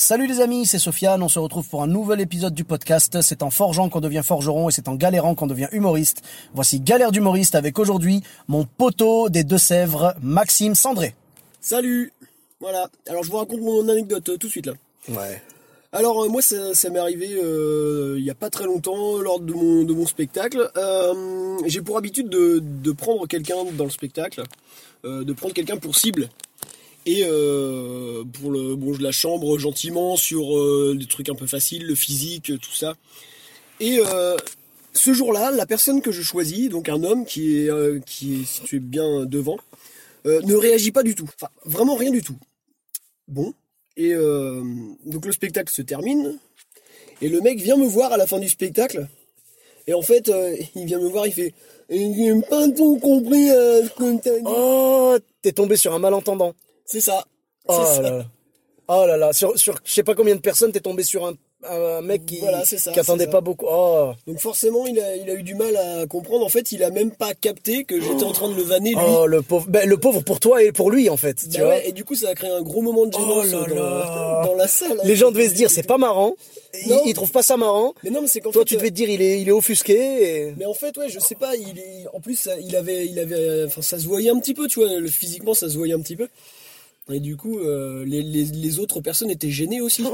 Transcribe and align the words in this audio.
Salut 0.00 0.28
les 0.28 0.40
amis, 0.40 0.64
c'est 0.64 0.78
Sofiane, 0.78 1.24
on 1.24 1.28
se 1.28 1.40
retrouve 1.40 1.68
pour 1.68 1.82
un 1.82 1.88
nouvel 1.88 2.20
épisode 2.20 2.54
du 2.54 2.62
podcast. 2.62 3.20
C'est 3.20 3.42
en 3.42 3.50
forgeant 3.50 3.88
qu'on 3.88 3.98
devient 3.98 4.22
forgeron 4.24 4.68
et 4.68 4.72
c'est 4.72 4.86
en 4.86 4.94
galérant 4.94 5.34
qu'on 5.34 5.48
devient 5.48 5.66
humoriste. 5.72 6.22
Voici 6.54 6.78
Galère 6.78 7.10
d'humoriste 7.10 7.56
avec 7.56 7.80
aujourd'hui 7.80 8.22
mon 8.46 8.64
poteau 8.64 9.28
des 9.28 9.42
Deux-Sèvres, 9.42 10.14
Maxime 10.22 10.76
Sandré. 10.76 11.16
Salut 11.60 12.12
Voilà, 12.60 12.88
alors 13.08 13.24
je 13.24 13.30
vous 13.32 13.38
raconte 13.38 13.60
mon 13.60 13.88
anecdote 13.88 14.28
euh, 14.28 14.36
tout 14.36 14.46
de 14.46 14.52
suite 14.52 14.66
là. 14.66 14.74
Ouais. 15.08 15.42
Alors 15.90 16.22
euh, 16.22 16.28
moi 16.28 16.42
ça, 16.42 16.74
ça 16.74 16.90
m'est 16.90 17.00
arrivé 17.00 17.30
euh, 17.32 18.14
il 18.18 18.24
y 18.24 18.30
a 18.30 18.36
pas 18.36 18.50
très 18.50 18.66
longtemps 18.66 19.18
lors 19.18 19.40
de 19.40 19.52
mon, 19.52 19.82
de 19.82 19.92
mon 19.92 20.06
spectacle. 20.06 20.70
J'ai 21.66 21.82
pour 21.82 21.98
habitude 21.98 22.28
de, 22.28 22.60
de 22.62 22.92
prendre 22.92 23.26
quelqu'un 23.26 23.64
dans 23.76 23.84
le 23.84 23.90
spectacle, 23.90 24.44
de 25.02 25.32
prendre 25.32 25.54
quelqu'un 25.54 25.76
pour 25.76 25.96
cible. 25.96 26.28
Et 27.06 27.22
euh, 27.24 28.24
pour 28.24 28.50
le 28.50 28.76
bon 28.76 28.92
je 28.92 29.02
la 29.02 29.12
chambre 29.12 29.58
gentiment 29.58 30.16
sur 30.16 30.56
euh, 30.56 30.96
des 30.98 31.06
trucs 31.06 31.28
un 31.28 31.34
peu 31.34 31.46
faciles, 31.46 31.86
le 31.86 31.94
physique, 31.94 32.52
tout 32.60 32.74
ça. 32.74 32.96
Et 33.80 33.98
euh, 33.98 34.36
ce 34.92 35.12
jour-là, 35.12 35.50
la 35.50 35.66
personne 35.66 36.02
que 36.02 36.12
je 36.12 36.22
choisis, 36.22 36.68
donc 36.68 36.88
un 36.88 37.02
homme 37.04 37.24
qui 37.24 37.56
est, 37.56 38.04
qui 38.04 38.42
est 38.42 38.44
situé 38.44 38.78
bien 38.80 39.24
devant, 39.24 39.58
ne 40.24 40.54
réagit 40.54 40.92
pas 40.92 41.02
du 41.02 41.14
tout. 41.14 41.28
Enfin, 41.36 41.50
vraiment 41.64 41.94
rien 41.94 42.10
du 42.10 42.22
tout. 42.22 42.38
Bon. 43.28 43.54
Et 43.96 44.12
donc 45.06 45.24
le 45.24 45.32
spectacle 45.32 45.72
se 45.72 45.82
termine. 45.82 46.38
Et 47.22 47.28
le 47.28 47.40
mec 47.40 47.60
vient 47.60 47.76
me 47.76 47.86
voir 47.86 48.12
à 48.12 48.16
la 48.16 48.26
fin 48.26 48.38
du 48.38 48.48
spectacle. 48.48 49.08
Et 49.86 49.94
en 49.94 50.02
fait, 50.02 50.30
il 50.74 50.84
vient 50.84 51.00
me 51.00 51.08
voir, 51.08 51.26
il 51.26 51.32
fait 51.32 51.54
J'ai 51.88 52.34
pas 52.50 52.68
tout 52.68 52.98
compris 52.98 53.48
ce 53.48 53.88
que 53.94 54.20
t'as 54.20 54.38
dit. 54.38 54.44
Oh, 54.44 55.16
t'es 55.40 55.52
tombé 55.52 55.76
sur 55.76 55.94
un 55.94 55.98
malentendant. 56.00 56.54
C'est 56.90 57.00
ça. 57.02 57.24
Oh 57.68 57.84
ça. 57.84 58.00
là 58.02 58.10
là. 58.10 58.24
Oh 58.90 59.04
là 59.06 59.18
là, 59.18 59.34
sur, 59.34 59.58
sur 59.58 59.78
je 59.84 59.92
sais 59.92 60.02
pas 60.02 60.14
combien 60.14 60.34
de 60.34 60.40
personnes 60.40 60.72
t'es 60.72 60.80
tombé 60.80 61.02
sur 61.02 61.26
un, 61.26 61.34
un 61.68 62.00
mec 62.00 62.24
qui, 62.24 62.38
Voilà, 62.40 62.64
c'est 62.64 62.78
ça, 62.78 62.90
qui 62.90 62.98
attendait 62.98 63.26
ça. 63.26 63.30
pas 63.30 63.42
beaucoup. 63.42 63.66
Oh. 63.68 64.12
Donc 64.26 64.38
forcément, 64.40 64.86
il 64.86 64.98
a, 64.98 65.14
il 65.16 65.28
a 65.28 65.34
eu 65.34 65.42
du 65.42 65.54
mal 65.54 65.76
à 65.76 66.06
comprendre. 66.06 66.42
En 66.46 66.48
fait, 66.48 66.72
il 66.72 66.82
a 66.82 66.88
même 66.88 67.10
pas 67.10 67.34
capté 67.34 67.84
que 67.84 68.00
j'étais 68.00 68.24
en 68.24 68.32
train 68.32 68.48
de 68.48 68.54
le 68.54 68.62
vanner 68.62 68.92
lui. 68.92 68.98
Oh 69.06 69.26
le 69.26 69.42
pauvre, 69.42 69.66
ben, 69.68 69.86
le 69.86 69.98
pauvre 69.98 70.22
pour 70.22 70.40
toi 70.40 70.62
et 70.62 70.72
pour 70.72 70.90
lui 70.90 71.10
en 71.10 71.18
fait, 71.18 71.34
tu 71.34 71.48
Bah 71.58 71.64
vois. 71.64 71.68
ouais, 71.74 71.88
et 71.90 71.92
du 71.92 72.06
coup, 72.06 72.14
ça 72.14 72.30
a 72.30 72.34
créé 72.34 72.48
un 72.50 72.62
gros 72.62 72.80
moment 72.80 73.04
de 73.04 73.14
Oh 73.14 73.20
gênance 73.44 73.50
dans, 73.50 73.74
là. 73.74 74.42
dans 74.46 74.54
la 74.54 74.66
salle. 74.68 74.98
Les 75.04 75.16
gens 75.16 75.30
devaient 75.32 75.50
se 75.50 75.54
dire 75.54 75.70
c'est 75.70 75.82
pas 75.86 75.98
marrant. 75.98 76.32
Ils, 77.04 77.12
trouvent 77.12 77.30
pas 77.30 77.42
ça 77.42 77.58
marrant. 77.58 77.92
Mais 78.04 78.08
non, 78.08 78.22
mais 78.22 78.28
c'est 78.28 78.40
Toi 78.40 78.52
fait, 78.52 78.64
tu 78.64 78.76
devais 78.76 78.88
te 78.88 78.94
dire 78.94 79.10
il 79.10 79.20
est 79.20 79.38
il 79.42 79.48
est 79.48 79.52
offusqué. 79.52 79.94
Et... 80.46 80.54
Mais 80.56 80.64
en 80.64 80.72
fait, 80.72 80.96
ouais, 80.96 81.10
je 81.10 81.18
sais 81.18 81.34
pas. 81.34 81.56
Il 81.56 81.78
est, 81.78 82.06
en 82.14 82.20
plus, 82.20 82.36
ça- 82.36 82.58
il 82.58 82.74
avait, 82.74 83.06
il 83.06 83.18
avait, 83.18 83.64
enfin, 83.66 83.82
ça 83.82 83.98
se 83.98 84.06
voyait 84.06 84.30
un 84.30 84.38
petit 84.40 84.54
peu, 84.54 84.66
tu 84.66 84.80
vois. 84.80 84.88
le- 84.98 85.08
Physiquement, 85.08 85.52
ça 85.52 85.68
se 85.68 85.76
voyait 85.76 85.92
un 85.94 86.00
petit 86.00 86.16
peu. 86.16 86.28
Et 87.10 87.20
du 87.20 87.36
coup, 87.36 87.58
euh, 87.58 88.04
les, 88.04 88.22
les, 88.22 88.44
les 88.44 88.78
autres 88.78 89.00
personnes 89.00 89.30
étaient 89.30 89.50
gênées 89.50 89.80
aussi. 89.80 90.04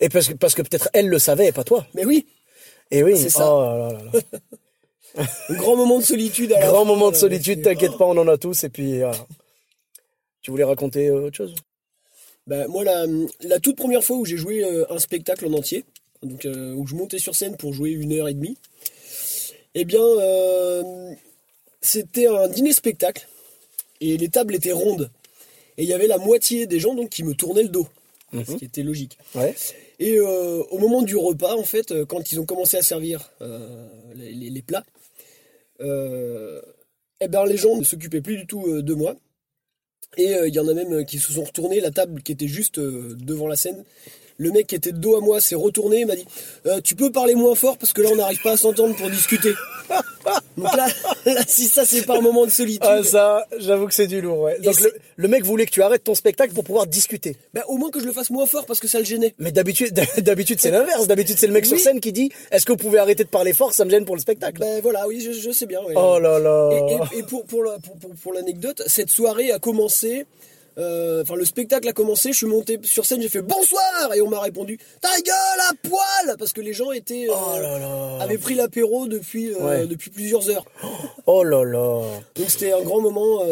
Et 0.00 0.08
parce 0.08 0.28
que 0.28 0.34
parce 0.34 0.54
que 0.54 0.62
peut-être 0.62 0.90
elle 0.92 1.08
le 1.08 1.18
savait 1.18 1.48
et 1.48 1.52
pas 1.52 1.64
toi. 1.64 1.86
Mais 1.94 2.04
oui, 2.04 2.26
Et 2.90 3.02
oui. 3.02 3.16
C'est 3.16 3.30
ça. 3.30 3.52
Oh 3.52 3.60
là 3.62 3.92
là 3.92 3.98
là. 4.12 5.24
un 5.48 5.54
grand 5.54 5.76
moment 5.76 5.98
de 5.98 6.04
solitude. 6.04 6.54
Grand 6.60 6.84
moment 6.84 7.10
de 7.10 7.16
euh, 7.16 7.18
solitude, 7.18 7.62
t'inquiète 7.62 7.96
pas, 7.96 8.04
on 8.04 8.18
en 8.18 8.28
a 8.28 8.36
tous. 8.36 8.64
Et 8.64 8.68
puis 8.68 9.02
euh, 9.02 9.10
tu 10.42 10.50
voulais 10.50 10.64
raconter 10.64 11.08
euh, 11.08 11.26
autre 11.26 11.36
chose? 11.36 11.54
Bah, 12.46 12.68
moi, 12.68 12.84
la, 12.84 13.06
la 13.40 13.58
toute 13.58 13.76
première 13.76 14.04
fois 14.04 14.16
où 14.16 14.24
j'ai 14.24 14.36
joué 14.36 14.64
un 14.88 14.98
spectacle 15.00 15.46
en 15.46 15.52
entier, 15.54 15.84
donc 16.22 16.44
euh, 16.44 16.72
où 16.74 16.86
je 16.86 16.94
montais 16.94 17.18
sur 17.18 17.34
scène 17.34 17.56
pour 17.56 17.72
jouer 17.72 17.90
une 17.90 18.12
heure 18.12 18.28
et 18.28 18.34
demie, 18.34 18.56
eh 19.74 19.84
bien, 19.84 20.00
euh, 20.02 21.12
c'était 21.80 22.26
un 22.28 22.48
dîner-spectacle 22.48 23.26
et 24.00 24.16
les 24.16 24.28
tables 24.28 24.54
étaient 24.54 24.72
rondes. 24.72 25.10
Et 25.78 25.82
il 25.82 25.88
y 25.88 25.92
avait 25.92 26.06
la 26.06 26.18
moitié 26.18 26.66
des 26.66 26.80
gens 26.80 26.94
donc 26.94 27.10
qui 27.10 27.22
me 27.22 27.34
tournaient 27.34 27.62
le 27.62 27.68
dos, 27.68 27.86
ce 28.32 28.56
qui 28.56 28.64
était 28.64 28.82
logique. 28.82 29.18
Ouais. 29.34 29.54
Et 29.98 30.18
euh, 30.18 30.62
au 30.70 30.78
moment 30.78 31.02
du 31.02 31.16
repas, 31.16 31.54
en 31.54 31.62
fait, 31.62 31.90
euh, 31.90 32.04
quand 32.04 32.30
ils 32.30 32.40
ont 32.40 32.44
commencé 32.44 32.76
à 32.76 32.82
servir 32.82 33.30
euh, 33.40 33.88
les, 34.14 34.62
plats, 34.62 34.84
euh, 35.80 36.60
eh 37.20 37.28
ben, 37.28 37.46
les 37.46 37.56
gens 37.56 37.76
ne 37.76 37.84
s'occupaient 37.84 38.20
plus 38.20 38.36
du 38.36 38.46
tout 38.46 38.82
de 38.82 38.94
moi. 38.94 39.16
Et 40.18 40.34
il 40.46 40.54
y 40.54 40.58
en 40.58 40.68
a 40.68 40.72
même 40.72 41.04
qui 41.04 41.18
se 41.18 41.32
sont 41.32 41.44
retournés, 41.44 41.80
la 41.80 41.90
table 41.90 42.22
qui 42.22 42.32
était 42.32 42.48
juste 42.48 42.78
devant 42.78 43.48
la 43.48 43.56
scène. 43.56 43.84
Le 44.38 44.50
mec 44.50 44.66
qui 44.66 44.74
était 44.74 44.92
de 44.92 44.98
dos 44.98 45.16
à 45.16 45.20
moi 45.20 45.40
s'est 45.40 45.54
retourné 45.54 46.00
et 46.00 46.04
m'a 46.04 46.14
dit 46.16 46.26
Euh, 46.66 46.80
Tu 46.82 46.94
peux 46.94 47.10
parler 47.10 47.34
moins 47.34 47.54
fort 47.54 47.78
parce 47.78 47.92
que 47.92 48.02
là 48.02 48.10
on 48.12 48.16
n'arrive 48.16 48.42
pas 48.42 48.52
à 48.52 48.56
s'entendre 48.56 48.94
pour 48.96 49.08
discuter. 49.10 49.52
Donc 50.56 50.74
là, 50.76 50.86
là, 51.26 51.40
si 51.46 51.68
ça 51.68 51.84
c'est 51.84 52.02
pas 52.04 52.18
un 52.18 52.20
moment 52.20 52.44
de 52.44 52.50
solitude, 52.50 52.82
Ah 52.82 53.02
ça, 53.04 53.46
j'avoue 53.58 53.86
que 53.86 53.94
c'est 53.94 54.06
du 54.08 54.20
lourd. 54.20 54.40
Ouais. 54.40 54.58
Donc 54.60 54.80
le, 54.80 54.92
le 55.16 55.28
mec 55.28 55.44
voulait 55.44 55.64
que 55.66 55.70
tu 55.70 55.82
arrêtes 55.82 56.02
ton 56.04 56.14
spectacle 56.14 56.52
pour 56.52 56.64
pouvoir 56.64 56.86
discuter. 56.86 57.36
bah, 57.54 57.62
au 57.68 57.76
moins 57.76 57.90
que 57.90 58.00
je 58.00 58.04
le 58.06 58.12
fasse 58.12 58.30
moins 58.30 58.46
fort 58.46 58.66
parce 58.66 58.80
que 58.80 58.88
ça 58.88 58.98
le 58.98 59.04
gênait. 59.04 59.34
Mais 59.38 59.52
d'habitude, 59.52 59.94
d'habitude 60.18 60.58
c'est 60.60 60.70
l'inverse. 60.70 61.06
D'habitude 61.06 61.36
c'est 61.38 61.46
le 61.46 61.52
mec 61.52 61.64
sur 61.66 61.78
scène 61.78 62.00
qui 62.00 62.12
dit 62.12 62.30
Est-ce 62.50 62.66
que 62.66 62.72
vous 62.72 62.78
pouvez 62.78 62.98
arrêter 62.98 63.22
de 63.24 63.28
parler 63.28 63.52
fort? 63.52 63.72
Ça 63.74 63.84
me 63.84 63.90
gêne 63.90 64.04
pour 64.04 64.16
le 64.16 64.20
spectacle. 64.20 64.58
Ben 64.60 64.80
voilà, 64.82 65.06
oui, 65.06 65.20
je, 65.20 65.32
je 65.32 65.50
sais 65.52 65.66
bien. 65.66 65.80
ouais. 65.84 65.94
oh 65.96 66.18
là 66.18 66.38
là. 66.38 66.70
Et, 66.72 67.16
et- 67.16 67.18
et 67.20 67.22
pour, 67.22 67.44
pour, 67.44 67.62
la- 67.62 67.78
pour, 67.78 67.96
pour- 67.96 68.14
pour 68.14 68.32
l'anecdote, 68.32 68.82
cette 68.86 69.10
soirée 69.10 69.52
a 69.52 69.58
commencé. 69.58 70.26
Euh, 70.78 71.22
Enfin, 71.22 71.34
le 71.36 71.44
spectacle 71.44 71.88
a 71.88 71.92
commencé. 71.92 72.32
Je 72.32 72.36
suis 72.38 72.46
monté 72.46 72.78
sur 72.82 73.06
scène, 73.06 73.22
j'ai 73.22 73.28
fait 73.28 73.42
bonsoir 73.42 74.12
et 74.14 74.20
on 74.20 74.28
m'a 74.28 74.40
répondu 74.40 74.78
ta 75.00 75.08
gueule 75.20 75.60
à 75.70 75.72
poil 75.88 76.36
parce 76.38 76.52
que 76.52 76.60
les 76.60 76.72
gens 76.72 76.92
étaient 76.92 77.26
euh, 77.28 77.34
Oh 77.34 77.58
là 77.60 77.78
là. 77.78 78.18
avaient 78.20 78.38
pris 78.38 78.54
l'apéro 78.54 79.06
depuis 79.06 79.52
euh, 79.52 79.58
Ouais. 79.60 79.86
depuis 79.86 80.10
plusieurs 80.10 80.48
heures. 80.50 80.64
Oh 81.26 81.42
là 81.42 81.64
là. 81.64 82.02
Donc 82.36 82.50
c'était 82.50 82.72
un 82.72 82.82
grand 82.82 83.00
moment. 83.00 83.42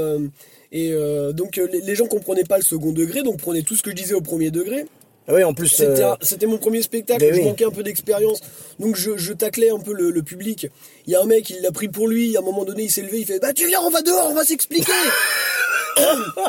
et 0.73 0.93
euh, 0.93 1.33
donc 1.33 1.59
euh, 1.59 1.69
les, 1.73 1.95
gens 1.95 2.07
comprenaient 2.07 2.45
pas 2.45 2.57
le 2.59 2.63
second 2.65 2.93
degré, 2.93 3.23
donc 3.23 3.39
prenaient 3.39 3.63
tout 3.63 3.75
ce 3.77 3.83
que 3.83 3.91
je 3.91 3.97
disais 3.97 4.15
au 4.15 4.21
premier 4.21 4.51
degré. 4.51 4.87
Oui, 5.27 5.43
en 5.43 5.55
plus. 5.55 5.69
C'était 5.69 6.45
euh, 6.45 6.49
mon 6.49 6.59
premier 6.59 6.83
spectacle, 6.83 7.21
ben 7.21 7.33
je 7.35 7.39
oui. 7.41 7.47
manquais 7.47 7.65
un 7.65 7.71
peu 7.71 7.83
d'expérience, 7.83 8.41
donc 8.79 8.95
je, 8.95 9.17
je 9.17 9.33
taclais 9.33 9.71
un 9.71 9.79
peu 9.79 9.93
le, 9.95 10.11
le 10.11 10.23
public. 10.23 10.67
Il 11.07 11.13
y 11.13 11.17
a 11.17 11.23
un 11.23 11.25
mec, 11.25 11.49
il 11.51 11.63
l'a 11.63 11.73
pris 11.73 11.89
pour 11.89 12.07
lui, 12.09 12.37
à 12.37 12.41
un 12.41 12.43
moment 12.43 12.65
donné, 12.65 12.83
il 12.85 12.91
s'est 12.91 13.01
levé, 13.03 13.21
il 13.21 13.25
fait 13.27 13.39
Bah 13.41 13.53
tu 13.55 13.67
viens, 13.67 13.81
on 13.81 13.91
va 13.91 14.03
dehors, 14.03 14.29
on 14.31 14.35
va 14.35 14.45
s'expliquer 14.45 14.93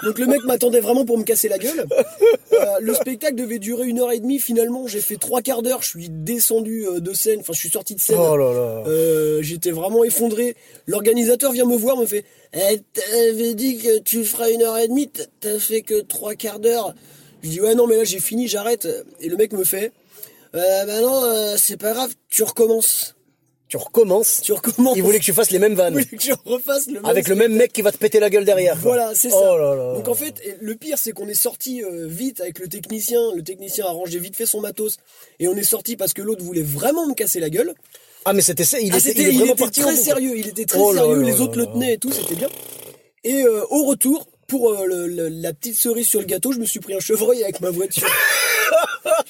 Donc 0.03 0.19
le 0.19 0.25
mec 0.25 0.43
m'attendait 0.43 0.79
vraiment 0.79 1.05
pour 1.05 1.17
me 1.17 1.23
casser 1.23 1.47
la 1.49 1.57
gueule. 1.57 1.85
Euh, 2.53 2.65
le 2.79 2.93
spectacle 2.93 3.35
devait 3.35 3.59
durer 3.59 3.87
une 3.87 3.99
heure 3.99 4.11
et 4.11 4.19
demie, 4.19 4.39
finalement 4.39 4.87
j'ai 4.87 5.01
fait 5.01 5.17
trois 5.17 5.41
quarts 5.41 5.61
d'heure, 5.61 5.81
je 5.81 5.87
suis 5.89 6.09
descendu 6.09 6.85
euh, 6.87 6.99
de 6.99 7.13
scène, 7.13 7.39
enfin 7.41 7.53
je 7.53 7.59
suis 7.59 7.69
sorti 7.69 7.95
de 7.95 7.99
scène. 7.99 8.17
Oh 8.19 8.35
là 8.37 8.51
là. 8.53 8.83
Euh, 8.87 9.41
J'étais 9.41 9.71
vraiment 9.71 10.03
effondré. 10.03 10.55
L'organisateur 10.87 11.51
vient 11.51 11.65
me 11.65 11.75
voir, 11.75 11.97
me 11.97 12.05
fait 12.05 12.25
eh, 12.53 12.79
T'avais 12.93 13.53
dit 13.53 13.77
que 13.77 13.99
tu 13.99 14.23
feras 14.25 14.49
une 14.49 14.61
heure 14.63 14.77
et 14.77 14.87
demie, 14.87 15.09
t'as- 15.39 15.59
fait 15.59 15.81
que 15.81 16.01
trois 16.01 16.35
quarts 16.35 16.59
d'heure. 16.59 16.93
Je 17.43 17.49
dis 17.49 17.61
Ouais, 17.61 17.75
non, 17.75 17.87
mais 17.87 17.97
là 17.97 18.03
j'ai 18.03 18.19
fini, 18.19 18.47
j'arrête. 18.47 18.87
Et 19.21 19.29
le 19.29 19.37
mec 19.37 19.53
me 19.53 19.63
fait 19.63 19.91
euh, 20.55 20.85
Bah 20.85 21.01
non, 21.01 21.55
c'est 21.57 21.77
pas 21.77 21.93
grave, 21.93 22.13
tu 22.29 22.43
recommences. 22.43 23.14
Tu 23.67 23.77
recommences. 23.77 24.41
Tu 24.43 24.53
recommences. 24.53 24.95
Il 24.95 25.01
voulait 25.03 25.17
que 25.19 25.23
tu 25.23 25.33
fasses 25.33 25.49
les 25.49 25.57
mêmes 25.59 25.71
Il 25.71 25.77
vannes. 25.77 25.93
voulait 25.93 26.05
que 26.05 26.21
je 26.21 26.33
refasse 26.45 26.85
le 26.87 26.93
même 26.93 27.05
Avec 27.05 27.27
le 27.27 27.35
même 27.35 27.53
mec 27.55 27.73
qui 27.73 27.81
va 27.81 27.91
te 27.91 27.97
péter 27.97 28.19
la 28.19 28.29
gueule 28.29 28.45
derrière. 28.45 28.73
quoi. 28.73 28.81
Voilà, 28.93 29.11
c'est 29.15 29.29
Oh 29.33 29.39
ça. 29.39 29.57
là 29.57 29.75
là. 29.75 29.93
Donc 29.95 30.07
en 30.07 30.13
fait, 30.13 30.35
le 30.61 30.75
pire, 30.75 30.97
c'est 30.99 31.11
qu'on 31.13 31.27
est 31.27 31.33
sorti 31.33 31.83
euh, 31.83 32.05
vite 32.07 32.41
avec 32.41 32.59
le 32.59 32.67
technicien. 32.67 33.19
Le 33.35 33.41
technicien 33.43 33.85
a 33.85 33.89
rangé 33.91 34.19
vite 34.19 34.35
fait 34.35 34.45
son 34.45 34.61
matos. 34.61 34.97
Et 35.39 35.47
on 35.47 35.55
est 35.55 35.63
sorti 35.63 35.95
parce 35.95 36.13
que 36.13 36.21
l'autre 36.21 36.43
voulait 36.43 36.61
vraiment 36.61 37.07
me 37.07 37.13
casser 37.15 37.39
la 37.39 37.49
gueule. 37.49 37.73
Ah, 38.25 38.33
mais 38.33 38.41
c'était 38.41 38.65
ça. 38.65 38.79
Il, 38.79 38.93
Ah, 38.93 38.97
était, 38.97 39.11
il 39.13 39.35
il 39.41 39.49
était 39.49 39.69
très 39.69 39.95
sérieux, 39.95 40.37
il 40.37 40.47
était 40.47 40.65
très 40.65 40.79
Oh 40.79 40.93
sérieux, 40.93 41.21
les 41.23 41.41
autres 41.41 41.57
le 41.57 41.65
tenaient 41.65 41.93
et 41.93 41.97
tout, 41.97 42.11
c'était 42.11 42.35
bien. 42.35 42.49
Et 43.23 43.41
euh, 43.43 43.63
au 43.71 43.85
retour, 43.85 44.27
pour 44.47 44.69
euh, 44.73 44.85
le- 44.85 45.07
le- 45.07 45.27
la 45.29 45.53
petite 45.53 45.75
cerise 45.79 46.07
sur 46.07 46.19
le 46.19 46.27
gâteau, 46.27 46.51
je 46.51 46.59
me 46.59 46.65
suis 46.65 46.79
pris 46.79 46.93
un 46.93 46.99
chevreuil 46.99 47.43
avec 47.43 47.61
ma 47.61 47.71
voiture. 47.71 48.07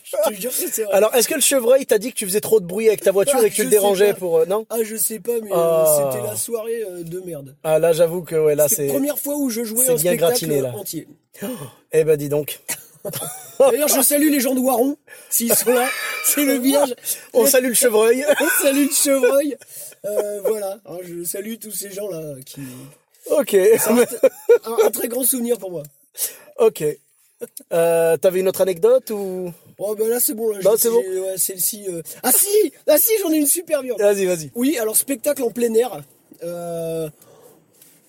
Je 0.04 0.30
te 0.30 0.42
jure 0.42 0.52
que 0.52 0.56
c'est 0.72 0.84
vrai. 0.84 0.94
Alors, 0.94 1.14
est-ce 1.16 1.28
que 1.28 1.36
le 1.36 1.42
chevreuil 1.42 1.86
t'a 1.86 1.98
dit 1.98 2.12
que 2.12 2.18
tu 2.18 2.26
faisais 2.26 2.42
trop 2.42 2.60
de 2.60 2.66
bruit 2.66 2.88
avec 2.88 3.02
ta 3.02 3.12
voiture 3.12 3.40
Ah, 3.42 3.46
et 3.46 3.50
que 3.50 3.56
tu 3.56 3.64
le 3.64 3.70
sais 3.70 3.76
dérangeais 3.76 4.14
pour. 4.14 4.38
euh, 4.40 4.46
non 4.46 4.66
Ah, 4.70 4.78
je 4.84 4.96
sais 4.96 5.20
pas, 5.20 5.34
mais 5.44 5.52
euh, 5.52 5.56
Ah. 5.56 6.12
c'était 6.14 6.24
la 6.26 6.36
soirée 6.36 6.84
euh, 6.84 7.04
de 7.04 7.20
merde. 7.22 7.56
Ah, 7.64 7.80
là, 7.80 7.94
j'avoue 7.94 8.22
que, 8.24 8.36
ouais, 8.36 8.56
là, 8.56 8.68
C'est 8.68 8.88
première 8.88 9.20
fois 9.20 9.36
où 9.36 9.50
je 9.50 9.64
jouais 9.64 9.84
un 9.84 9.96
bien 9.96 9.98
spectacle 9.98 10.18
gratiné, 10.20 10.62
là. 10.62 10.74
entier. 10.76 11.08
Eh 11.92 12.04
ben, 12.04 12.16
dis 12.18 12.30
donc. 12.30 12.60
D'ailleurs, 13.60 13.88
je 13.88 14.02
salue 14.02 14.30
les 14.32 14.40
gens 14.40 14.56
de 14.56 14.60
Waron, 14.60 14.98
s'ils 15.30 15.54
sont 15.56 15.72
là. 15.74 15.88
C'est 16.26 16.44
le 16.44 16.56
village. 16.56 16.96
On 17.34 17.46
salue 17.46 17.68
le 17.68 17.74
chevreuil. 17.76 18.26
On 18.42 18.64
salue 18.64 18.86
le 18.88 18.92
chevreuil. 18.94 19.56
Euh, 20.06 20.42
voilà. 20.44 20.80
Alors, 20.86 21.02
je 21.04 21.24
salue 21.24 21.54
tous 21.62 21.72
ces 21.72 21.92
gens-là 21.92 22.34
qui. 22.46 22.62
ok. 23.30 23.54
Un, 23.54 24.86
un 24.88 24.90
très 24.92 25.08
grand 25.08 25.24
souvenir 25.24 25.58
pour 25.60 25.70
moi. 25.72 25.84
ok. 26.58 26.84
Euh, 27.74 28.16
T'avais 28.18 28.40
une 28.40 28.48
autre 28.48 28.62
anecdote 28.62 29.10
ou? 29.12 29.52
Oh 29.78 29.96
bah 29.96 30.08
là 30.08 30.20
c'est 30.20 30.34
bon 30.34 30.52
là. 30.52 30.60
Non, 30.64 30.72
j'ai- 30.72 30.78
c'est 30.84 30.90
bon. 30.90 31.00
Ouais, 31.00 31.36
celle-ci. 31.38 31.86
euh, 31.90 32.02
Ah 32.24 32.32
si, 32.32 32.48
ah 32.88 32.98
si, 32.98 33.12
j'en 33.22 33.32
ai 33.32 33.38
une 33.38 33.48
super 33.48 33.84
bien. 33.84 33.94
Vas-y, 34.00 34.26
vas-y. 34.26 34.52
Oui, 34.56 34.78
alors 34.78 34.96
spectacle 34.96 35.44
en 35.44 35.50
plein 35.52 35.74
air. 35.74 36.02
Euh, 36.44 37.10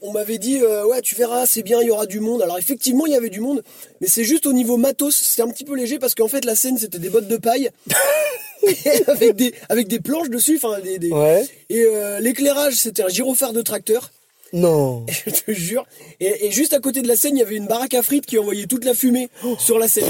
on 0.03 0.13
m'avait 0.13 0.39
dit 0.39 0.59
euh, 0.61 0.85
ouais 0.87 1.01
tu 1.01 1.15
verras 1.15 1.47
c'est 1.47 1.63
bien 1.63 1.81
il 1.81 1.89
y 1.89 1.91
aura 1.91 2.07
du 2.07 2.21
monde. 2.21 2.43
Alors 2.43 2.59
effectivement 2.59 3.07
il 3.07 3.13
y 3.13 3.17
avait 3.17 3.31
du 3.31 3.41
monde, 3.41 3.63
mais 4.01 4.07
c'est 4.07 4.25
juste 4.25 4.47
au 4.47 4.53
niveau 4.53 4.77
matos 4.77 5.17
c'était 5.17 5.43
un 5.43 5.49
petit 5.51 5.65
peu 5.65 5.75
léger 5.75 5.99
parce 5.99 6.15
qu'en 6.15 6.29
fait 6.29 6.45
la 6.45 6.55
scène 6.55 6.77
c'était 6.79 6.99
des 6.99 7.09
bottes 7.09 7.29
de 7.29 7.37
paille 7.39 7.71
avec 9.07 9.35
des 9.37 9.55
avec 9.69 9.89
des 9.89 10.01
planches 10.01 10.29
dessus, 10.31 10.61
enfin 10.63 10.81
des, 10.81 10.99
des- 10.99 11.11
Ouais. 11.11 11.45
et 11.71 11.85
l'éclairage 12.21 12.75
c'était 12.75 13.03
un 13.03 13.09
gyrophare 13.09 13.53
de 13.53 13.63
tracteur. 13.63 14.11
Non. 14.53 15.05
Je 15.09 15.31
te 15.31 15.53
jure. 15.53 15.87
Et, 16.21 16.47
et 16.47 16.51
juste 16.51 16.73
à 16.73 16.79
côté 16.81 17.03
de 17.03 17.09
la 17.09 17.17
scène, 17.17 17.37
il 17.37 17.41
y 17.41 17.43
avait 17.43 17.57
une 17.57 17.67
baraque 17.67 17.95
à 17.95 18.03
frites 18.03 18.27
qui 18.27 18.39
envoyait 18.39 18.67
toute 18.67 18.85
la 18.85 18.95
fumée 18.95 19.29
sur 19.59 19.79
la 19.79 19.89
scène. 19.89 20.05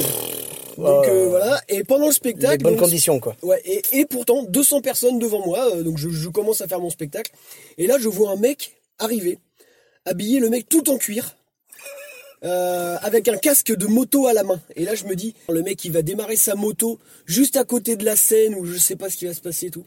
Donc 0.76 1.04
Oh. 1.06 1.08
euh, 1.08 1.28
voilà. 1.30 1.60
Et 1.70 1.84
pendant 1.84 2.04
le 2.04 2.10
Les 2.10 2.14
spectacle, 2.16 2.62
bonnes 2.62 2.74
donc, 2.74 2.82
conditions, 2.82 3.18
quoi. 3.18 3.34
Ouais, 3.42 3.62
et, 3.64 3.80
et 3.92 4.04
pourtant 4.04 4.42
200 4.42 4.82
personnes 4.82 5.18
devant 5.18 5.44
moi, 5.46 5.74
euh, 5.74 5.82
donc 5.82 5.96
je, 5.96 6.10
je 6.10 6.28
commence 6.28 6.60
à 6.60 6.68
faire 6.68 6.80
mon 6.80 6.90
spectacle. 6.90 7.32
Et 7.78 7.86
là, 7.86 7.96
je 7.98 8.08
vois 8.08 8.30
un 8.32 8.36
mec 8.36 8.76
arriver, 8.98 9.38
habillé, 10.04 10.38
le 10.38 10.50
mec 10.50 10.68
tout 10.68 10.90
en 10.90 10.98
cuir, 10.98 11.34
euh, 12.44 12.96
avec 13.00 13.28
un 13.28 13.38
casque 13.38 13.74
de 13.74 13.86
moto 13.86 14.26
à 14.26 14.34
la 14.34 14.44
main. 14.44 14.60
Et 14.76 14.84
là, 14.84 14.94
je 14.94 15.04
me 15.04 15.14
dis, 15.16 15.34
le 15.48 15.62
mec, 15.62 15.82
il 15.86 15.92
va 15.92 16.02
démarrer 16.02 16.36
sa 16.36 16.54
moto 16.54 16.98
juste 17.24 17.56
à 17.56 17.64
côté 17.64 17.96
de 17.96 18.04
la 18.04 18.14
scène 18.14 18.54
où 18.54 18.66
je 18.66 18.76
sais 18.76 18.96
pas 18.96 19.08
ce 19.08 19.16
qui 19.16 19.24
va 19.24 19.32
se 19.32 19.40
passer 19.40 19.66
et 19.66 19.70
tout. 19.70 19.84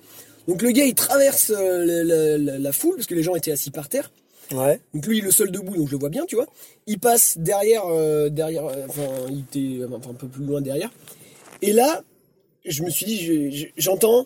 Donc 0.48 0.64
le 0.64 0.72
gars, 0.72 0.86
il 0.86 0.96
traverse 0.96 1.50
la, 1.50 1.86
la- 2.04 2.38
la- 2.40 2.58
la 2.58 2.72
foule 2.72 2.96
parce 2.96 3.06
que 3.06 3.14
les 3.14 3.22
gens 3.22 3.36
étaient 3.36 3.52
assis 3.52 3.70
par 3.70 3.88
terre. 3.90 4.12
Ouais. 4.52 4.80
Donc 4.94 5.06
lui, 5.06 5.18
il 5.18 5.24
est 5.24 5.26
le 5.28 5.32
seul 5.32 5.52
debout, 5.52 5.76
donc 5.76 5.88
je 5.88 5.92
le 5.94 6.00
vois 6.00 6.10
bien, 6.10 6.26
tu 6.26 6.36
vois. 6.36 6.48
Il 6.88 7.00
passe 7.00 7.38
derrière, 7.38 7.84
euh, 7.88 8.30
derrière, 8.30 8.66
euh, 8.66 8.86
enfin, 8.88 9.08
il 9.30 9.40
était 9.42 9.84
un 9.84 10.14
peu 10.14 10.28
plus 10.28 10.44
loin 10.44 10.60
derrière. 10.62 10.90
Et 11.62 11.72
là, 11.74 12.02
je 12.66 12.82
me 12.84 12.90
suis 12.90 13.06
dit, 13.06 13.18
je- 13.24 13.52
je- 13.56 13.66
j'entends, 13.78 14.26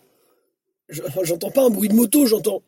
je- 0.90 1.02
j'entends 1.24 1.52
pas 1.52 1.64
un 1.64 1.70
bruit 1.70 1.90
de 1.90 1.94
moto, 1.96 2.26
j'entends. 2.26 2.62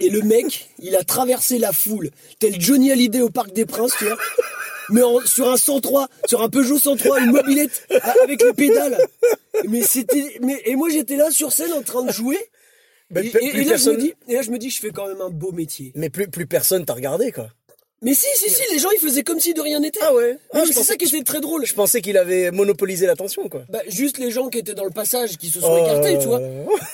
Et 0.00 0.10
le 0.10 0.22
mec, 0.22 0.68
il 0.80 0.96
a 0.96 1.04
traversé 1.04 1.58
la 1.58 1.72
foule, 1.72 2.10
tel 2.40 2.60
Johnny 2.60 2.90
Hallyday 2.90 3.20
au 3.20 3.30
Parc 3.30 3.52
des 3.52 3.66
Princes, 3.66 3.94
tu 3.98 4.04
vois. 4.04 4.16
Mais 4.90 5.02
en- 5.02 5.20
sur 5.20 5.48
un 5.50 5.56
103, 5.56 6.08
sur 6.26 6.42
un 6.42 6.48
Peugeot 6.48 6.78
103, 6.78 7.20
une 7.20 7.30
mobilette 7.30 7.86
avec 8.24 8.42
les 8.42 8.52
pédales. 8.52 8.98
Mais 9.68 9.82
c'était, 9.82 10.38
mais 10.42 10.60
et 10.64 10.74
moi 10.74 10.88
j'étais 10.90 11.16
là 11.16 11.30
sur 11.30 11.52
scène 11.52 11.72
en 11.72 11.82
train 11.82 12.02
de 12.04 12.12
jouer. 12.12 12.38
Mais 13.12 13.26
Et, 13.26 13.64
là, 13.64 13.76
je 13.76 13.90
me 13.90 13.96
dis, 13.96 14.14
et 14.28 14.34
là, 14.34 14.42
je 14.42 14.50
me 14.50 14.58
dis, 14.58 14.70
je 14.70 14.80
fais 14.80 14.90
quand 14.90 15.06
même 15.06 15.20
un 15.20 15.30
beau 15.30 15.52
métier. 15.52 15.92
Mais 15.94 16.10
plus, 16.10 16.28
plus 16.28 16.46
personne 16.46 16.84
t'a 16.84 16.94
regardé, 16.94 17.30
quoi. 17.32 17.48
Mais 18.04 18.14
si, 18.14 18.26
si, 18.34 18.50
si, 18.50 18.60
les 18.72 18.80
gens, 18.80 18.88
ils 18.90 18.98
faisaient 18.98 19.22
comme 19.22 19.38
si 19.38 19.54
de 19.54 19.60
rien 19.60 19.78
n'était. 19.78 20.00
Ah 20.02 20.12
ouais 20.12 20.36
Ah, 20.52 20.64
c'est 20.66 20.82
ça 20.82 20.96
qui 20.96 21.04
était 21.04 21.22
très 21.22 21.40
drôle. 21.40 21.64
Je 21.64 21.72
pensais 21.72 22.00
qu'il 22.00 22.16
avait 22.18 22.50
monopolisé 22.50 23.06
l'attention, 23.06 23.48
quoi. 23.48 23.62
Bah, 23.68 23.78
juste 23.86 24.18
les 24.18 24.32
gens 24.32 24.48
qui 24.48 24.58
étaient 24.58 24.74
dans 24.74 24.84
le 24.84 24.90
passage, 24.90 25.36
qui 25.38 25.48
se 25.50 25.60
sont 25.60 25.68
Oh 25.70 25.84
écartés, 25.84 26.18
tu 26.18 26.26
vois. 26.26 26.40
là. 26.40 26.48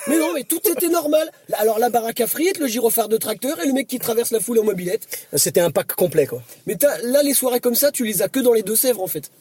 Mais 0.07 0.19
non, 0.19 0.33
mais 0.35 0.43
tout 0.43 0.59
était 0.69 0.87
normal. 0.89 1.31
Alors, 1.53 1.79
la 1.79 1.89
baraque 1.89 2.21
à 2.21 2.27
frites, 2.27 2.59
le 2.59 2.67
gyrophare 2.67 3.09
de 3.09 3.17
tracteur 3.17 3.59
et 3.63 3.65
le 3.65 3.73
mec 3.73 3.87
qui 3.87 3.97
traverse 3.97 4.29
la 4.29 4.39
foule 4.39 4.59
en 4.59 4.63
mobilette. 4.63 5.07
C'était 5.35 5.61
un 5.61 5.71
pack 5.71 5.93
complet, 5.93 6.27
quoi. 6.27 6.43
Mais 6.67 6.75
t'as- 6.75 6.99
là, 7.01 7.23
les 7.23 7.33
soirées 7.33 7.59
comme 7.59 7.73
ça, 7.75 7.91
tu 7.91 8.05
les 8.05 8.21
as 8.21 8.27
que 8.29 8.39
dans 8.39 8.53
les 8.53 8.61
Deux-Sèvres, 8.61 9.01
en 9.01 9.07
fait. 9.07 9.31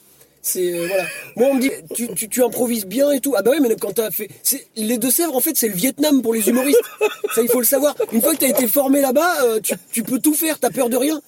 C'est, 0.41 0.73
euh, 0.73 0.87
voilà. 0.87 1.05
Moi, 1.37 1.49
on 1.51 1.55
me 1.55 1.61
dit, 1.61 1.71
tu, 1.95 2.09
tu, 2.15 2.29
tu 2.29 2.43
improvises 2.43 2.87
bien 2.87 3.11
et 3.11 3.21
tout. 3.21 3.35
Ah 3.37 3.43
bah 3.43 3.51
oui, 3.53 3.59
mais 3.61 3.75
quand 3.77 3.93
t'as 3.93 4.11
fait, 4.11 4.29
c'est, 4.43 4.67
les 4.77 4.97
Deux-Sèvres, 4.99 5.35
en 5.37 5.41
fait, 5.41 5.57
c'est 5.57 5.69
le 5.69 5.75
Vietnam 5.75 6.23
pour 6.23 6.33
les 6.35 6.49
humoristes. 6.49 6.81
ça, 7.35 7.43
il 7.43 7.49
faut 7.51 7.61
le 7.61 7.67
savoir. 7.67 7.95
Une 8.13 8.23
fois 8.23 8.35
que 8.35 8.39
t'as 8.41 8.49
été 8.49 8.67
formé 8.67 9.01
là-bas, 9.01 9.45
euh, 9.45 9.61
tu, 9.61 9.75
tu 9.93 10.03
peux 10.03 10.19
tout 10.21 10.35
faire, 10.35 10.59
t'as 10.59 10.71
peur 10.71 10.89
de 10.89 10.97
rien. 10.97 11.21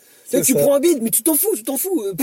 Tu 0.44 0.54
prends 0.54 0.74
un 0.74 0.80
bide, 0.80 1.02
mais 1.02 1.10
tu 1.10 1.22
t'en 1.24 1.34
fous, 1.34 1.56
tu 1.56 1.64
t'en 1.64 1.76
fous. 1.76 2.02
Euh, 2.06 2.14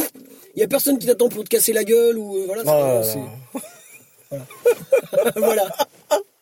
Il 0.55 0.61
y 0.61 0.63
a 0.63 0.67
personne 0.67 0.97
qui 0.97 1.05
t'attend 1.07 1.27
pour 1.27 1.43
te 1.43 1.49
casser 1.49 1.73
la 1.73 1.83
gueule 1.83 2.17
ou, 2.17 2.37
euh, 2.37 2.43
voilà. 2.47 2.61
Oh 2.65 2.69
là 2.69 3.03
c'est- 3.03 4.35
là. 4.37 5.33
voilà. 5.35 5.67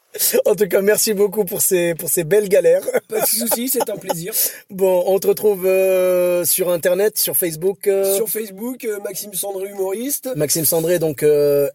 En 0.45 0.55
tout 0.55 0.67
cas, 0.67 0.81
merci 0.81 1.13
beaucoup 1.13 1.43
pour 1.45 1.61
ces, 1.61 1.93
pour 1.95 2.07
ces 2.09 2.23
belles 2.23 2.47
galères. 2.49 2.83
Pas 3.09 3.21
de 3.21 3.25
soucis, 3.25 3.67
c'est 3.69 3.89
un 3.89 3.97
plaisir. 3.97 4.33
Bon, 4.69 5.03
on 5.07 5.19
te 5.19 5.27
retrouve 5.27 5.65
euh, 5.65 6.43
sur 6.45 6.69
Internet, 6.71 7.17
sur 7.17 7.35
Facebook. 7.37 7.87
euh, 7.87 8.15
Sur 8.15 8.29
Facebook, 8.29 8.83
euh, 8.85 8.99
Maxime 9.03 9.33
Sandré, 9.33 9.69
humoriste. 9.69 10.29
Maxime 10.35 10.65
Sandré, 10.65 10.99
donc 10.99 11.23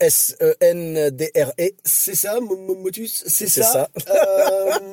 S-E-N-D-R-E. 0.00 1.70
C'est 1.84 2.14
ça, 2.16 2.40
Mo- 2.40 2.56
Mo- 2.56 2.74
Motus, 2.76 3.24
c'est 3.26 3.48
ça. 3.48 3.62
ça. 3.62 3.88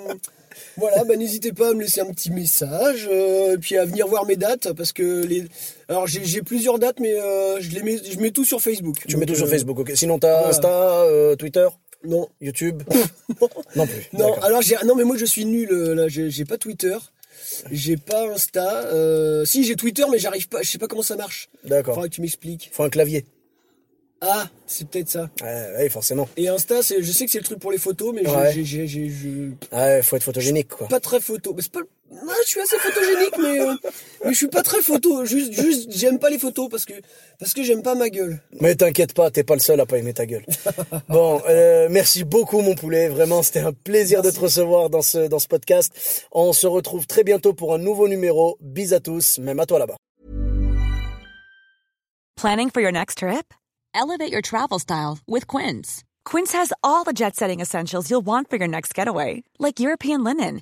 Voilà, 0.80 1.04
bah, 1.06 1.16
n'hésitez 1.16 1.54
pas 1.54 1.70
à 1.72 1.74
me 1.74 1.82
laisser 1.82 2.02
un 2.02 2.12
petit 2.12 2.30
message, 2.32 3.08
et 3.12 3.58
puis 3.60 3.78
à 3.78 3.86
venir 3.86 4.08
voir 4.08 4.26
mes 4.28 4.36
dates, 4.36 4.74
parce 4.74 4.92
que 4.92 5.24
les. 5.26 5.44
Alors 5.88 6.06
j'ai 6.06 6.42
plusieurs 6.44 6.78
dates, 6.78 7.00
mais 7.00 7.16
je 7.60 7.72
les 7.72 7.82
mets, 7.82 7.98
je 7.98 8.20
mets 8.20 8.30
tout 8.30 8.46
sur 8.46 8.62
Facebook. 8.62 8.98
Tu 9.08 9.18
mets 9.18 9.26
tout 9.26 9.34
sur 9.36 9.48
Facebook, 9.48 9.80
ok. 9.80 9.92
Sinon, 9.96 10.20
t'as. 10.20 10.48
Insta, 10.50 11.04
Twitter, 11.40 11.68
Non, 12.08 12.28
YouTube 12.42 12.84
Non 13.76 13.86
plus. 13.86 14.08
non. 14.14 14.34
Alors 14.42 14.62
j'ai, 14.62 14.76
non, 14.86 14.96
mais 14.96 15.04
moi 15.04 15.18
je 15.18 15.26
suis 15.26 15.46
nul 15.46 15.70
euh, 15.72 15.94
là. 15.94 16.08
J'ai 16.08 16.46
pas 16.46 16.58
Twitter, 16.58 16.98
j'ai 17.72 17.98
pas 17.98 18.28
Insta. 18.32 18.86
Euh, 18.88 19.44
si 19.46 19.64
j'ai 19.64 19.76
Twitter, 19.76 20.04
mais 20.12 20.18
j'arrive 20.18 20.48
pas. 20.48 20.62
Je 20.62 20.70
sais 20.72 20.78
pas 20.78 20.88
comment 20.88 21.02
ça 21.04 21.16
marche. 21.16 21.50
D'accord. 21.66 21.96
Faudra 21.96 22.08
que 22.10 22.14
tu 22.16 22.22
m'expliques. 22.22 22.70
Faut 22.74 22.84
un 22.84 22.90
clavier. 22.90 23.26
Ah, 24.22 24.50
c'est 24.66 24.88
peut-être 24.90 25.10
ça. 25.10 25.30
Ouais, 25.44 25.74
ouais, 25.78 25.90
forcément. 25.90 26.28
Et 26.38 26.48
Insta, 26.48 26.82
c'est, 26.82 27.04
je 27.04 27.12
sais 27.12 27.26
que 27.26 27.32
c'est 27.32 27.38
le 27.38 27.44
truc 27.44 27.60
pour 27.60 27.72
les 27.72 27.78
photos, 27.78 28.16
mais 28.16 28.24
j'ai- 28.26 28.32
Ouais. 28.32 28.64
j'ai, 28.88 29.52
Ouais, 29.72 30.02
faut 30.02 30.16
être 30.16 30.24
photogénique, 30.24 30.70
quoi. 30.70 30.88
pas 30.88 31.00
très 31.00 31.20
photo. 31.20 31.54
Mais 31.56 31.62
c'est 31.62 31.72
pas. 31.72 31.82
Ah, 32.12 32.34
je 32.44 32.50
suis 32.50 32.62
assez 32.62 32.78
photogénique, 32.78 33.38
mais 33.38 33.60
euh, 33.60 33.76
mais 34.24 34.32
je 34.32 34.38
suis 34.38 34.48
pas 34.48 34.64
très 34.64 34.82
photo. 34.82 35.26
Juste, 35.26 35.52
juste, 35.54 35.92
j'aime 35.92 36.20
pas 36.20 36.30
les 36.30 36.40
photos 36.40 36.70
parce 36.70 36.86
que 36.86 36.94
parce 37.40 37.54
que 37.54 37.64
j'aime 37.64 37.84
pas 37.84 37.96
ma 37.96 38.10
gueule. 38.10 38.42
Mais 38.62 38.76
t'inquiète 38.76 39.14
pas, 39.14 39.30
t'es 39.30 39.44
pas 39.44 39.56
le 39.56 39.60
seul 39.60 39.80
à 39.80 39.86
pas 39.86 39.98
aimer 39.98 40.14
ta 40.14 40.26
gueule. 40.26 40.46
bon, 41.10 41.42
euh, 41.50 41.88
merci 41.90 42.24
beaucoup 42.24 42.62
mon 42.62 42.76
poulet. 42.76 43.10
Vraiment, 43.10 43.44
c'était 43.44 43.60
un 43.60 43.74
plaisir 43.74 44.22
de 44.22 44.32
te 44.32 44.40
recevoir 44.40 44.90
dans 44.90 45.02
ce, 45.02 45.28
dans 45.28 45.40
ce 45.40 45.48
podcast. 45.48 45.92
On 46.32 46.54
se 46.54 46.68
retrouve 46.68 47.08
très 47.08 47.24
bientôt 47.24 47.54
pour 47.54 47.74
un 47.74 47.78
nouveau 47.78 48.08
numéro. 48.08 48.58
Bis 48.62 48.94
à 48.94 49.00
tous, 49.00 49.40
même 49.40 49.60
à 49.60 49.66
toi 49.66 49.80
là-bas. 49.80 49.98
Planning 52.36 52.70
for 52.70 52.82
your 52.82 52.92
next 52.92 53.18
trip? 53.20 53.54
Elevate 53.96 54.32
your 54.32 54.42
travel 54.42 54.80
style 54.80 55.18
with 55.28 55.48
Quince. 55.48 56.04
Quince 56.24 56.52
has 56.54 56.72
all 56.84 57.04
the 57.04 57.14
jet 57.14 57.36
setting 57.36 57.62
essentials 57.62 58.10
you'll 58.12 58.26
want 58.26 58.50
for 58.50 58.58
your 58.58 58.68
next 58.68 58.94
getaway, 58.94 59.44
like 59.60 59.80
European 59.80 60.24
linen, 60.24 60.62